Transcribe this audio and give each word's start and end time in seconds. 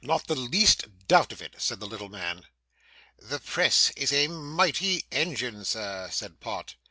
'Not 0.00 0.26
the 0.26 0.34
least 0.34 0.86
doubt 1.06 1.32
of 1.32 1.42
it,' 1.42 1.56
said 1.58 1.78
the 1.78 1.86
little 1.86 2.08
man. 2.08 2.46
'The 3.18 3.38
press 3.40 3.90
is 3.90 4.10
a 4.10 4.26
mighty 4.26 5.04
engine, 5.12 5.66
sir,' 5.66 6.08
said 6.10 6.40
Pott. 6.40 6.76
Mr. 6.82 6.90